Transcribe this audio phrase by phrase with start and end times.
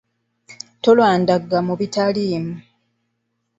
[0.83, 2.55] Tolandagga mu bitaliimu.